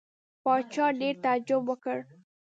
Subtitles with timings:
[0.43, 1.97] پاچا ډېر تعجب وکړ.